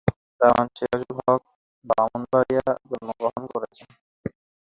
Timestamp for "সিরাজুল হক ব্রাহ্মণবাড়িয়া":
0.75-2.65